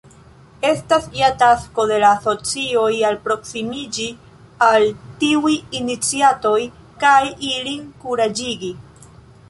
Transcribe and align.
Estas 0.67 1.03
ja 1.17 1.27
tasko 1.43 1.85
de 1.91 1.99
la 2.03 2.09
asocioj 2.19 2.87
alproksimiĝi 3.11 4.09
al 4.71 4.89
tiuj 5.23 5.55
iniciatoj 5.83 6.59
kaj 7.05 7.17
ilin 7.53 7.87
kuraĝigi. 8.05 8.73